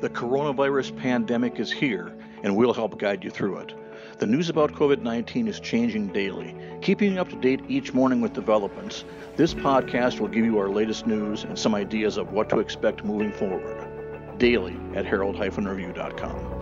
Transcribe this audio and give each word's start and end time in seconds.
The 0.00 0.10
coronavirus 0.10 0.94
pandemic 0.98 1.58
is 1.58 1.72
here, 1.72 2.14
and 2.42 2.54
we'll 2.54 2.74
help 2.74 2.98
guide 2.98 3.24
you 3.24 3.30
through 3.30 3.56
it. 3.58 3.74
The 4.18 4.26
news 4.26 4.50
about 4.50 4.72
COVID 4.72 5.00
19 5.00 5.48
is 5.48 5.58
changing 5.58 6.08
daily. 6.08 6.54
Keeping 6.82 7.14
you 7.14 7.20
up 7.20 7.30
to 7.30 7.36
date 7.36 7.60
each 7.66 7.94
morning 7.94 8.20
with 8.20 8.34
developments, 8.34 9.06
this 9.36 9.54
podcast 9.54 10.20
will 10.20 10.28
give 10.28 10.44
you 10.44 10.58
our 10.58 10.68
latest 10.68 11.06
news 11.06 11.44
and 11.44 11.58
some 11.58 11.74
ideas 11.74 12.18
of 12.18 12.32
what 12.32 12.50
to 12.50 12.58
expect 12.58 13.04
moving 13.04 13.32
forward. 13.32 14.38
Daily 14.38 14.76
at 14.94 15.06
herald-review.com. 15.06 16.56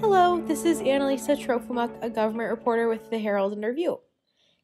Hello, 0.00 0.40
this 0.46 0.64
is 0.64 0.80
Analisa 0.80 1.36
Trofimuk, 1.36 1.90
a 2.00 2.08
government 2.08 2.48
reporter 2.48 2.88
with 2.88 3.10
the 3.10 3.18
Herald 3.18 3.52
and 3.52 3.62
Review. 3.62 4.00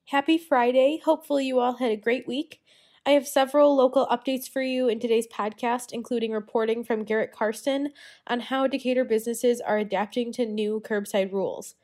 Happy 0.06 0.36
Friday. 0.36 1.00
Hopefully, 1.04 1.46
you 1.46 1.58
all 1.58 1.76
had 1.76 1.90
a 1.90 1.96
great 1.96 2.26
week. 2.29 2.60
I 3.06 3.10
have 3.10 3.26
several 3.26 3.74
local 3.74 4.06
updates 4.08 4.48
for 4.48 4.60
you 4.60 4.88
in 4.88 5.00
today's 5.00 5.26
podcast, 5.26 5.93
including 5.93 6.32
reporting 6.32 6.84
from 6.84 7.04
Garrett 7.04 7.32
Karsten 7.32 7.93
on 8.26 8.40
how 8.40 8.66
Decatur 8.66 9.04
businesses 9.04 9.60
are 9.60 9.79
adapting 9.79 10.30
to 10.32 10.44
new 10.44 10.82
curbside 10.84 11.32
rules. 11.32 11.76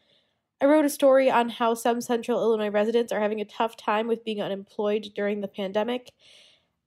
I 0.60 0.66
wrote 0.66 0.84
a 0.84 0.90
story 0.90 1.30
on 1.30 1.48
how 1.48 1.74
some 1.74 2.00
central 2.00 2.42
Illinois 2.42 2.70
residents 2.70 3.12
are 3.12 3.20
having 3.20 3.40
a 3.40 3.46
tough 3.46 3.76
time 3.76 4.08
with 4.08 4.24
being 4.24 4.42
unemployed 4.42 5.10
during 5.14 5.40
the 5.40 5.48
pandemic. 5.48 6.12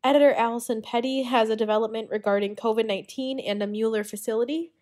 Editor 0.03 0.33
Allison 0.33 0.81
Petty 0.81 1.23
has 1.23 1.49
a 1.49 1.55
development 1.55 2.09
regarding 2.11 2.55
COVID 2.55 2.85
19 2.85 3.39
and 3.39 3.63
a 3.63 3.67
Mueller 3.67 4.03
facility. 4.03 4.73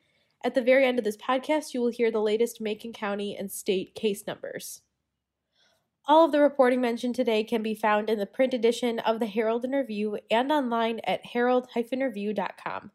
At 0.43 0.55
the 0.55 0.61
very 0.61 0.85
end 0.85 0.97
of 0.97 1.05
this 1.05 1.17
podcast, 1.17 1.73
you 1.73 1.81
will 1.81 1.91
hear 1.91 2.11
the 2.11 2.21
latest 2.21 2.59
Macon 2.59 2.91
County 2.91 3.35
and 3.37 3.51
state 3.51 3.95
case 3.95 4.25
numbers. 4.27 4.81
All 6.09 6.25
of 6.25 6.31
the 6.31 6.41
reporting 6.41 6.81
mentioned 6.81 7.13
today 7.13 7.43
can 7.43 7.61
be 7.61 7.75
found 7.75 8.09
in 8.09 8.17
the 8.17 8.25
print 8.25 8.55
edition 8.55 8.97
of 8.97 9.19
the 9.19 9.27
Herald 9.27 9.63
and 9.63 9.75
Review 9.75 10.17
and 10.31 10.51
online 10.51 11.01
at 11.03 11.23
herald-review.com. 11.23 12.89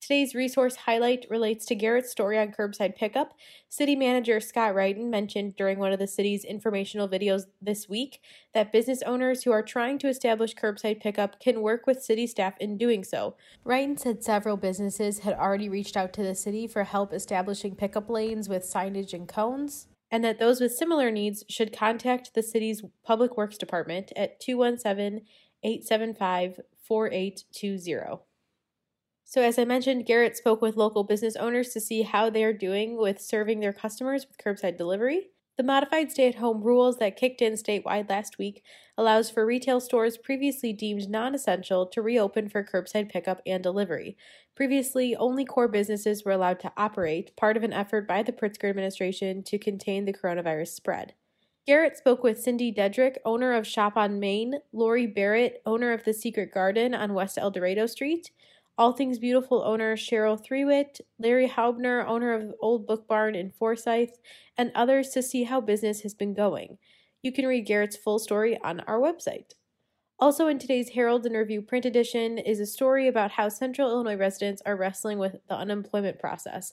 Today's 0.00 0.34
resource 0.34 0.74
highlight 0.74 1.26
relates 1.30 1.64
to 1.66 1.76
Garrett's 1.76 2.10
story 2.10 2.40
on 2.40 2.50
curbside 2.50 2.96
pickup. 2.96 3.34
City 3.68 3.94
manager 3.94 4.40
Scott 4.40 4.74
Wrighton 4.74 5.10
mentioned 5.10 5.54
during 5.54 5.78
one 5.78 5.92
of 5.92 6.00
the 6.00 6.08
city's 6.08 6.44
informational 6.44 7.08
videos 7.08 7.42
this 7.62 7.88
week 7.88 8.20
that 8.52 8.72
business 8.72 9.02
owners 9.02 9.44
who 9.44 9.52
are 9.52 9.62
trying 9.62 9.96
to 9.98 10.08
establish 10.08 10.56
curbside 10.56 11.00
pickup 11.00 11.38
can 11.38 11.62
work 11.62 11.86
with 11.86 12.02
city 12.02 12.26
staff 12.26 12.54
in 12.58 12.76
doing 12.76 13.04
so. 13.04 13.36
Wrighton 13.64 13.96
said 13.96 14.24
several 14.24 14.56
businesses 14.56 15.20
had 15.20 15.34
already 15.34 15.68
reached 15.68 15.96
out 15.96 16.12
to 16.14 16.24
the 16.24 16.34
city 16.34 16.66
for 16.66 16.82
help 16.82 17.12
establishing 17.12 17.76
pickup 17.76 18.10
lanes 18.10 18.48
with 18.48 18.64
signage 18.64 19.12
and 19.12 19.28
cones, 19.28 19.86
and 20.10 20.24
that 20.24 20.38
those 20.38 20.60
with 20.60 20.74
similar 20.74 21.10
needs 21.10 21.44
should 21.48 21.76
contact 21.76 22.34
the 22.34 22.42
city's 22.42 22.82
Public 23.04 23.36
Works 23.36 23.56
Department 23.56 24.12
at 24.16 24.40
217 24.40 25.26
875 25.62 26.60
4820. 26.82 28.22
So, 29.24 29.42
as 29.42 29.58
I 29.58 29.64
mentioned, 29.64 30.06
Garrett 30.06 30.36
spoke 30.36 30.60
with 30.60 30.76
local 30.76 31.04
business 31.04 31.36
owners 31.36 31.68
to 31.70 31.80
see 31.80 32.02
how 32.02 32.30
they 32.30 32.42
are 32.42 32.52
doing 32.52 32.96
with 32.96 33.20
serving 33.20 33.60
their 33.60 33.72
customers 33.72 34.26
with 34.26 34.38
curbside 34.38 34.76
delivery. 34.76 35.28
The 35.60 35.66
modified 35.66 36.10
stay 36.10 36.26
at 36.26 36.36
home 36.36 36.62
rules 36.62 36.96
that 37.00 37.18
kicked 37.18 37.42
in 37.42 37.52
statewide 37.52 38.08
last 38.08 38.38
week 38.38 38.64
allows 38.96 39.28
for 39.28 39.44
retail 39.44 39.78
stores 39.78 40.16
previously 40.16 40.72
deemed 40.72 41.10
non 41.10 41.34
essential 41.34 41.84
to 41.88 42.00
reopen 42.00 42.48
for 42.48 42.64
curbside 42.64 43.10
pickup 43.10 43.42
and 43.44 43.62
delivery. 43.62 44.16
Previously, 44.56 45.14
only 45.14 45.44
core 45.44 45.68
businesses 45.68 46.24
were 46.24 46.32
allowed 46.32 46.60
to 46.60 46.72
operate, 46.78 47.36
part 47.36 47.58
of 47.58 47.62
an 47.62 47.74
effort 47.74 48.08
by 48.08 48.22
the 48.22 48.32
Pritzker 48.32 48.70
administration 48.70 49.42
to 49.42 49.58
contain 49.58 50.06
the 50.06 50.14
coronavirus 50.14 50.68
spread. 50.68 51.12
Garrett 51.66 51.98
spoke 51.98 52.22
with 52.22 52.40
Cindy 52.40 52.72
Dedrick, 52.72 53.16
owner 53.26 53.52
of 53.52 53.66
Shop 53.66 53.98
on 53.98 54.18
Main, 54.18 54.60
Lori 54.72 55.06
Barrett, 55.06 55.60
owner 55.66 55.92
of 55.92 56.04
The 56.04 56.14
Secret 56.14 56.54
Garden 56.54 56.94
on 56.94 57.12
West 57.12 57.36
El 57.36 57.50
Dorado 57.50 57.84
Street, 57.84 58.30
all 58.80 58.94
Things 58.94 59.18
Beautiful 59.18 59.62
owner 59.62 59.94
Cheryl 59.94 60.42
Threewitt, 60.42 61.02
Larry 61.18 61.46
Haubner, 61.46 62.02
owner 62.08 62.32
of 62.32 62.54
Old 62.62 62.86
Book 62.86 63.06
Barn 63.06 63.34
in 63.34 63.50
Forsyth, 63.50 64.18
and 64.56 64.72
others 64.74 65.10
to 65.10 65.22
see 65.22 65.44
how 65.44 65.60
business 65.60 66.00
has 66.00 66.14
been 66.14 66.32
going. 66.32 66.78
You 67.22 67.30
can 67.30 67.46
read 67.46 67.66
Garrett's 67.66 67.98
full 67.98 68.18
story 68.18 68.58
on 68.64 68.80
our 68.80 68.98
website. 68.98 69.52
Also, 70.18 70.46
in 70.46 70.58
today's 70.58 70.88
Herald 70.88 71.26
and 71.26 71.36
Review 71.36 71.60
print 71.60 71.84
edition 71.84 72.38
is 72.38 72.58
a 72.58 72.64
story 72.64 73.06
about 73.06 73.32
how 73.32 73.50
Central 73.50 73.90
Illinois 73.90 74.16
residents 74.16 74.62
are 74.64 74.76
wrestling 74.76 75.18
with 75.18 75.36
the 75.46 75.56
unemployment 75.56 76.18
process. 76.18 76.72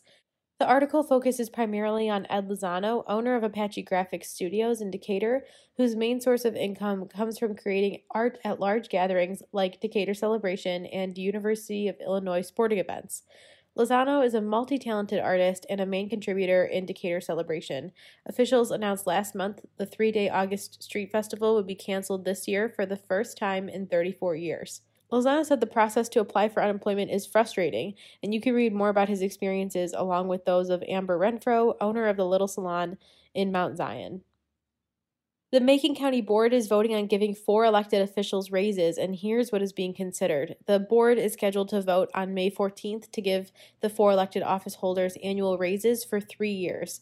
The 0.59 0.65
article 0.65 1.03
focuses 1.03 1.51
primarily 1.51 2.09
on 2.09 2.25
Ed 2.31 2.49
Lozano, 2.49 3.03
owner 3.07 3.35
of 3.35 3.43
Apache 3.43 3.85
Graphics 3.85 4.25
Studios 4.25 4.81
in 4.81 4.89
Decatur, 4.89 5.45
whose 5.77 5.95
main 5.95 6.19
source 6.19 6.45
of 6.45 6.55
income 6.55 7.07
comes 7.07 7.37
from 7.37 7.55
creating 7.55 8.01
art 8.09 8.39
at 8.43 8.59
large 8.59 8.89
gatherings 8.89 9.43
like 9.51 9.79
Decatur 9.79 10.15
Celebration 10.15 10.87
and 10.87 11.15
University 11.15 11.87
of 11.87 11.95
Illinois 12.01 12.41
sporting 12.41 12.79
events. 12.79 13.21
Lozano 13.77 14.25
is 14.25 14.33
a 14.33 14.41
multi 14.41 14.79
talented 14.79 15.19
artist 15.19 15.67
and 15.69 15.79
a 15.79 15.85
main 15.85 16.09
contributor 16.09 16.65
in 16.65 16.87
Decatur 16.87 17.21
Celebration. 17.21 17.91
Officials 18.25 18.71
announced 18.71 19.05
last 19.05 19.35
month 19.35 19.63
the 19.77 19.85
three 19.85 20.11
day 20.11 20.27
August 20.27 20.81
Street 20.81 21.11
Festival 21.11 21.53
would 21.53 21.67
be 21.67 21.75
canceled 21.75 22.25
this 22.25 22.47
year 22.47 22.67
for 22.67 22.87
the 22.87 22.97
first 22.97 23.37
time 23.37 23.69
in 23.69 23.85
34 23.85 24.35
years. 24.35 24.81
Lozano 25.11 25.45
said 25.45 25.61
the 25.61 25.67
process 25.67 26.09
to 26.09 26.19
apply 26.19 26.49
for 26.49 26.61
unemployment 26.61 27.11
is 27.11 27.25
frustrating, 27.25 27.93
and 28.21 28.33
you 28.33 28.41
can 28.41 28.53
read 28.53 28.73
more 28.73 28.89
about 28.89 29.07
his 29.07 29.21
experiences 29.21 29.93
along 29.95 30.27
with 30.27 30.43
those 30.43 30.69
of 30.69 30.83
Amber 30.87 31.17
Renfro, 31.17 31.75
owner 31.79 32.07
of 32.07 32.17
the 32.17 32.25
Little 32.25 32.47
Salon 32.47 32.97
in 33.33 33.51
Mount 33.51 33.77
Zion. 33.77 34.21
The 35.49 35.61
Macon 35.61 35.95
County 35.95 36.19
Board 36.19 36.51
is 36.51 36.67
voting 36.67 36.93
on 36.93 37.07
giving 37.07 37.33
four 37.33 37.63
elected 37.63 38.01
officials 38.01 38.51
raises, 38.51 38.97
and 38.97 39.15
here's 39.15 39.49
what 39.49 39.61
is 39.61 39.71
being 39.71 39.93
considered. 39.93 40.57
The 40.65 40.77
board 40.77 41.17
is 41.17 41.31
scheduled 41.31 41.69
to 41.69 41.81
vote 41.81 42.09
on 42.13 42.33
May 42.33 42.51
14th 42.51 43.09
to 43.11 43.21
give 43.21 43.53
the 43.79 43.89
four 43.89 44.11
elected 44.11 44.43
office 44.43 44.75
holders 44.75 45.17
annual 45.23 45.57
raises 45.57 46.03
for 46.03 46.19
three 46.19 46.51
years. 46.51 46.99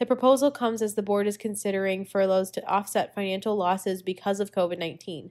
The 0.00 0.06
proposal 0.06 0.50
comes 0.50 0.82
as 0.82 0.96
the 0.96 1.04
board 1.04 1.28
is 1.28 1.36
considering 1.36 2.04
furloughs 2.04 2.50
to 2.52 2.66
offset 2.66 3.14
financial 3.14 3.54
losses 3.54 4.02
because 4.02 4.40
of 4.40 4.50
COVID 4.50 4.78
19. 4.78 5.30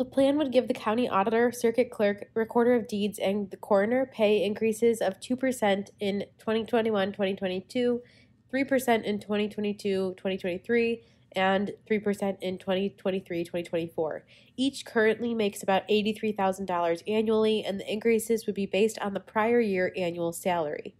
The 0.00 0.06
plan 0.06 0.38
would 0.38 0.50
give 0.50 0.66
the 0.66 0.72
county 0.72 1.10
auditor, 1.10 1.52
circuit 1.52 1.90
clerk, 1.90 2.30
recorder 2.32 2.72
of 2.72 2.88
deeds, 2.88 3.18
and 3.18 3.50
the 3.50 3.58
coroner 3.58 4.06
pay 4.06 4.42
increases 4.42 5.02
of 5.02 5.20
2% 5.20 5.90
in 6.00 6.24
2021 6.38 7.12
2022, 7.12 8.00
3% 8.50 9.04
in 9.04 9.20
2022 9.20 10.14
2023, 10.16 11.02
and 11.36 11.72
3% 11.86 12.38
in 12.40 12.56
2023 12.56 13.44
2024. 13.44 14.24
Each 14.56 14.86
currently 14.86 15.34
makes 15.34 15.62
about 15.62 15.86
$83,000 15.86 17.02
annually, 17.06 17.62
and 17.62 17.78
the 17.78 17.92
increases 17.92 18.46
would 18.46 18.54
be 18.54 18.64
based 18.64 18.98
on 19.00 19.12
the 19.12 19.20
prior 19.20 19.60
year 19.60 19.92
annual 19.98 20.32
salary. 20.32 20.94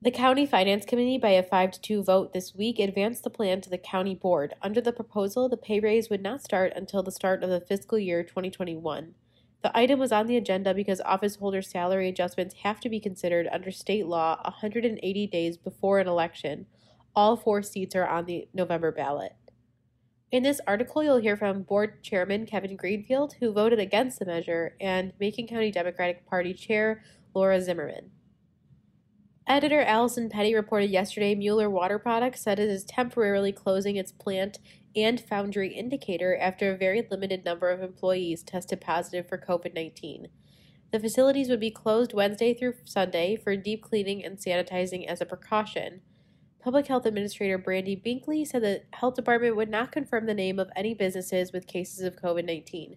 The 0.00 0.12
County 0.12 0.46
Finance 0.46 0.86
Committee, 0.86 1.18
by 1.18 1.30
a 1.30 1.42
5 1.42 1.72
to 1.72 1.80
2 1.80 2.04
vote 2.04 2.32
this 2.32 2.54
week, 2.54 2.78
advanced 2.78 3.24
the 3.24 3.30
plan 3.30 3.60
to 3.62 3.68
the 3.68 3.78
County 3.78 4.14
Board. 4.14 4.54
Under 4.62 4.80
the 4.80 4.92
proposal, 4.92 5.48
the 5.48 5.56
pay 5.56 5.80
raise 5.80 6.08
would 6.08 6.22
not 6.22 6.40
start 6.40 6.72
until 6.76 7.02
the 7.02 7.10
start 7.10 7.42
of 7.42 7.50
the 7.50 7.60
fiscal 7.60 7.98
year 7.98 8.22
2021. 8.22 9.14
The 9.64 9.76
item 9.76 9.98
was 9.98 10.12
on 10.12 10.28
the 10.28 10.36
agenda 10.36 10.72
because 10.72 11.00
office 11.00 11.34
holder 11.34 11.62
salary 11.62 12.08
adjustments 12.08 12.54
have 12.62 12.78
to 12.78 12.88
be 12.88 13.00
considered 13.00 13.48
under 13.50 13.72
state 13.72 14.06
law 14.06 14.40
180 14.44 15.26
days 15.26 15.56
before 15.56 15.98
an 15.98 16.06
election. 16.06 16.66
All 17.16 17.36
four 17.36 17.64
seats 17.64 17.96
are 17.96 18.06
on 18.06 18.26
the 18.26 18.46
November 18.54 18.92
ballot. 18.92 19.32
In 20.30 20.44
this 20.44 20.60
article, 20.64 21.02
you'll 21.02 21.16
hear 21.16 21.36
from 21.36 21.62
Board 21.62 22.04
Chairman 22.04 22.46
Kevin 22.46 22.76
Greenfield, 22.76 23.34
who 23.40 23.52
voted 23.52 23.80
against 23.80 24.20
the 24.20 24.26
measure, 24.26 24.76
and 24.80 25.12
Macon 25.18 25.48
County 25.48 25.72
Democratic 25.72 26.24
Party 26.24 26.54
Chair 26.54 27.02
Laura 27.34 27.60
Zimmerman. 27.60 28.12
Editor 29.48 29.80
Allison 29.80 30.28
Petty 30.28 30.54
reported 30.54 30.90
yesterday 30.90 31.34
Mueller 31.34 31.70
Water 31.70 31.98
Products 31.98 32.42
said 32.42 32.58
it 32.58 32.68
is 32.68 32.84
temporarily 32.84 33.50
closing 33.50 33.96
its 33.96 34.12
plant 34.12 34.58
and 34.94 35.18
foundry 35.18 35.74
in 35.74 35.88
Decatur 35.88 36.36
after 36.38 36.70
a 36.70 36.76
very 36.76 37.08
limited 37.10 37.46
number 37.46 37.70
of 37.70 37.80
employees 37.80 38.42
tested 38.42 38.78
positive 38.82 39.26
for 39.26 39.38
COVID 39.38 39.74
19. 39.74 40.28
The 40.92 41.00
facilities 41.00 41.48
would 41.48 41.60
be 41.60 41.70
closed 41.70 42.12
Wednesday 42.12 42.52
through 42.52 42.74
Sunday 42.84 43.36
for 43.36 43.56
deep 43.56 43.82
cleaning 43.82 44.22
and 44.22 44.36
sanitizing 44.36 45.06
as 45.06 45.22
a 45.22 45.26
precaution. 45.26 46.02
Public 46.62 46.86
Health 46.86 47.06
Administrator 47.06 47.56
Brandy 47.56 47.96
Binkley 47.96 48.46
said 48.46 48.60
the 48.60 48.82
health 48.92 49.14
department 49.14 49.56
would 49.56 49.70
not 49.70 49.92
confirm 49.92 50.26
the 50.26 50.34
name 50.34 50.58
of 50.58 50.68
any 50.76 50.92
businesses 50.92 51.54
with 51.54 51.66
cases 51.66 52.00
of 52.00 52.16
COVID 52.16 52.44
19. 52.44 52.96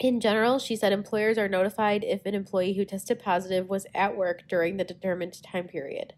In 0.00 0.18
general, 0.18 0.58
she 0.58 0.74
said 0.76 0.94
employers 0.94 1.36
are 1.36 1.46
notified 1.46 2.02
if 2.04 2.24
an 2.24 2.34
employee 2.34 2.72
who 2.72 2.86
tested 2.86 3.18
positive 3.18 3.68
was 3.68 3.86
at 3.94 4.16
work 4.16 4.48
during 4.48 4.78
the 4.78 4.84
determined 4.84 5.42
time 5.42 5.68
period. 5.68 6.14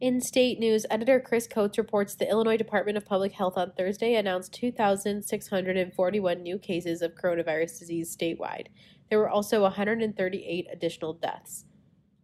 In 0.00 0.22
state 0.22 0.58
news, 0.58 0.86
editor 0.90 1.20
Chris 1.20 1.46
Coates 1.46 1.76
reports 1.76 2.14
the 2.14 2.26
Illinois 2.26 2.56
Department 2.56 2.96
of 2.96 3.04
Public 3.04 3.32
Health 3.32 3.58
on 3.58 3.72
Thursday 3.76 4.14
announced 4.14 4.54
2,641 4.54 6.42
new 6.42 6.58
cases 6.58 7.02
of 7.02 7.14
coronavirus 7.14 7.78
disease 7.78 8.16
statewide. 8.16 8.68
There 9.10 9.18
were 9.18 9.28
also 9.28 9.60
138 9.60 10.66
additional 10.72 11.12
deaths. 11.12 11.66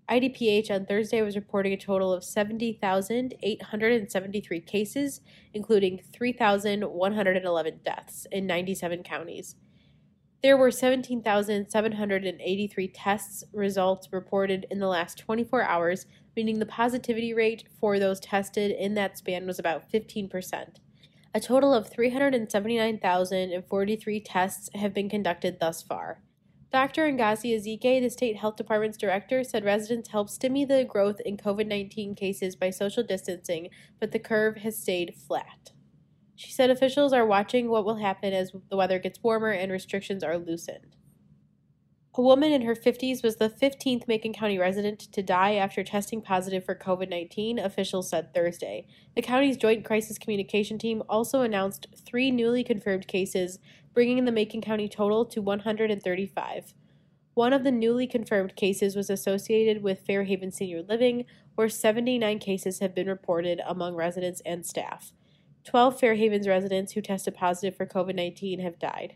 IDPH 0.08 0.70
on 0.70 0.86
Thursday 0.86 1.20
was 1.20 1.36
reporting 1.36 1.74
a 1.74 1.76
total 1.76 2.10
of 2.10 2.24
70,873 2.24 4.60
cases, 4.60 5.20
including 5.52 6.00
3,111 6.14 7.80
deaths 7.84 8.26
in 8.32 8.46
97 8.46 9.02
counties. 9.02 9.56
There 10.44 10.56
were 10.58 10.70
17,783 10.70 12.88
tests 12.88 13.44
results 13.54 14.12
reported 14.12 14.66
in 14.70 14.78
the 14.78 14.88
last 14.88 15.16
24 15.16 15.62
hours, 15.62 16.04
meaning 16.36 16.58
the 16.58 16.66
positivity 16.66 17.32
rate 17.32 17.64
for 17.80 17.98
those 17.98 18.20
tested 18.20 18.70
in 18.70 18.92
that 18.92 19.16
span 19.16 19.46
was 19.46 19.58
about 19.58 19.90
15%. 19.90 20.66
A 21.32 21.40
total 21.40 21.72
of 21.72 21.88
379,043 21.88 24.20
tests 24.20 24.68
have 24.74 24.92
been 24.92 25.08
conducted 25.08 25.60
thus 25.60 25.82
far. 25.82 26.20
Dr. 26.70 27.10
Ngozi 27.10 27.56
Ezike, 27.56 28.02
the 28.02 28.10
state 28.10 28.36
health 28.36 28.56
department's 28.56 28.98
director, 28.98 29.42
said 29.44 29.64
residents 29.64 30.10
helped 30.10 30.28
stimulate 30.28 30.68
the 30.68 30.84
growth 30.84 31.20
in 31.24 31.38
COVID 31.38 31.66
19 31.66 32.14
cases 32.14 32.54
by 32.54 32.68
social 32.68 33.02
distancing, 33.02 33.70
but 33.98 34.12
the 34.12 34.18
curve 34.18 34.58
has 34.58 34.76
stayed 34.76 35.14
flat. 35.26 35.70
She 36.34 36.50
said 36.50 36.70
officials 36.70 37.12
are 37.12 37.26
watching 37.26 37.68
what 37.68 37.84
will 37.84 37.96
happen 37.96 38.32
as 38.32 38.52
the 38.70 38.76
weather 38.76 38.98
gets 38.98 39.22
warmer 39.22 39.50
and 39.50 39.70
restrictions 39.70 40.24
are 40.24 40.38
loosened. 40.38 40.96
A 42.16 42.22
woman 42.22 42.52
in 42.52 42.62
her 42.62 42.76
50s 42.76 43.24
was 43.24 43.36
the 43.36 43.48
15th 43.48 44.06
Macon 44.06 44.32
County 44.32 44.56
resident 44.56 45.00
to 45.00 45.20
die 45.20 45.54
after 45.54 45.82
testing 45.82 46.22
positive 46.22 46.64
for 46.64 46.76
COVID 46.76 47.10
19, 47.10 47.58
officials 47.58 48.08
said 48.08 48.32
Thursday. 48.32 48.86
The 49.16 49.22
county's 49.22 49.56
Joint 49.56 49.84
Crisis 49.84 50.16
Communication 50.16 50.78
Team 50.78 51.02
also 51.08 51.40
announced 51.40 51.88
three 52.06 52.30
newly 52.30 52.62
confirmed 52.62 53.08
cases, 53.08 53.58
bringing 53.92 54.24
the 54.24 54.32
Macon 54.32 54.60
County 54.60 54.88
total 54.88 55.24
to 55.24 55.42
135. 55.42 56.74
One 57.34 57.52
of 57.52 57.64
the 57.64 57.72
newly 57.72 58.06
confirmed 58.06 58.54
cases 58.54 58.94
was 58.94 59.10
associated 59.10 59.82
with 59.82 60.06
Fairhaven 60.06 60.52
Senior 60.52 60.82
Living, 60.82 61.24
where 61.56 61.68
79 61.68 62.38
cases 62.38 62.78
have 62.78 62.94
been 62.94 63.08
reported 63.08 63.60
among 63.66 63.96
residents 63.96 64.40
and 64.46 64.64
staff. 64.64 65.12
12 65.64 65.98
Fairhavens 65.98 66.46
residents 66.46 66.92
who 66.92 67.00
tested 67.00 67.34
positive 67.34 67.76
for 67.76 67.86
COVID 67.86 68.14
19 68.14 68.60
have 68.60 68.78
died. 68.78 69.14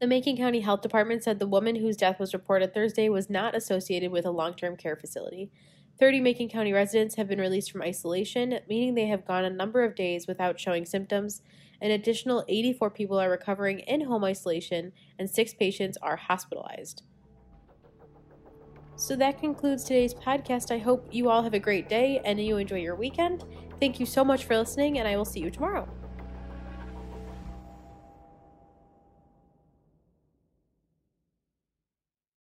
The 0.00 0.06
Macon 0.06 0.36
County 0.36 0.60
Health 0.60 0.80
Department 0.80 1.22
said 1.22 1.38
the 1.38 1.46
woman 1.46 1.76
whose 1.76 1.96
death 1.96 2.18
was 2.18 2.32
reported 2.32 2.72
Thursday 2.72 3.08
was 3.10 3.28
not 3.28 3.54
associated 3.54 4.10
with 4.10 4.24
a 4.24 4.30
long 4.30 4.54
term 4.54 4.76
care 4.76 4.96
facility. 4.96 5.50
30 5.98 6.20
Macon 6.20 6.48
County 6.48 6.72
residents 6.72 7.16
have 7.16 7.28
been 7.28 7.40
released 7.40 7.70
from 7.70 7.82
isolation, 7.82 8.60
meaning 8.66 8.94
they 8.94 9.08
have 9.08 9.26
gone 9.26 9.44
a 9.44 9.50
number 9.50 9.84
of 9.84 9.94
days 9.94 10.26
without 10.26 10.58
showing 10.58 10.86
symptoms. 10.86 11.42
An 11.82 11.90
additional 11.90 12.44
84 12.48 12.90
people 12.90 13.20
are 13.20 13.28
recovering 13.28 13.80
in 13.80 14.02
home 14.02 14.24
isolation, 14.24 14.92
and 15.18 15.28
six 15.28 15.52
patients 15.52 15.98
are 16.00 16.16
hospitalized. 16.16 17.02
So 19.00 19.16
that 19.16 19.38
concludes 19.40 19.84
today's 19.84 20.14
podcast. 20.14 20.70
I 20.70 20.78
hope 20.78 21.06
you 21.10 21.28
all 21.30 21.42
have 21.42 21.54
a 21.54 21.58
great 21.58 21.88
day 21.88 22.20
and 22.24 22.38
you 22.38 22.56
enjoy 22.58 22.76
your 22.80 22.96
weekend. 22.96 23.44
Thank 23.80 23.98
you 23.98 24.06
so 24.06 24.24
much 24.24 24.44
for 24.44 24.56
listening, 24.58 24.98
and 24.98 25.08
I 25.08 25.16
will 25.16 25.24
see 25.24 25.40
you 25.40 25.50
tomorrow. 25.50 25.88